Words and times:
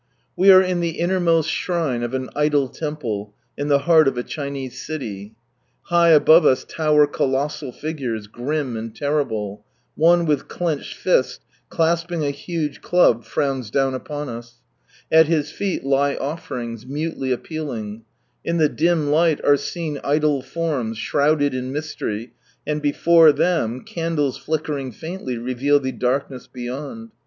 We 0.35 0.51
are 0.51 0.63
in 0.63 0.79
the 0.79 0.99
innermost 0.99 1.47
shrine 1.51 2.01
of 2.01 2.15
an 2.15 2.31
idol 2.35 2.69
temple, 2.69 3.35
in 3.55 3.67
the 3.67 3.77
heart 3.85 4.07
of 4.07 4.17
a 4.17 4.23
Chinese 4.23 4.83
city. 4.83 5.35
High 5.83 6.09
above 6.09 6.43
us 6.43 6.65
lower 6.79 7.05
colossal 7.05 7.71
figures, 7.71 8.25
grim 8.25 8.75
and 8.75 8.95
terrible— 8.95 9.63
one 9.95 10.25
with 10.25 10.47
clenched 10.47 10.95
fist 10.97 11.41
clasping 11.69 12.25
a 12.25 12.31
huge 12.31 12.81
club 12.81 13.23
frowns 13.25 13.69
down 13.69 13.93
upon 13.93 14.27
us; 14.27 14.55
at 15.11 15.27
his 15.27 15.51
feet 15.51 15.83
lie 15.83 16.15
offerings, 16.15 16.87
mutely 16.87 17.31
appeal 17.31 17.71
ing; 17.71 18.01
in 18.43 18.57
the 18.57 18.69
dim 18.69 19.11
light 19.11 19.39
are 19.45 19.55
seen 19.55 19.99
idol 20.03 20.41
forms, 20.41 20.97
shrouded 20.97 21.53
in 21.53 21.71
mystery, 21.71 22.33
and 22.65 22.81
before 22.81 23.31
them 23.31 23.81
candles 23.83 24.35
flickering 24.35 24.91
faintly 24.91 25.37
reveal 25.37 25.79
the 25.79 25.91
darkness 25.91 26.47
beyond. 26.47 27.11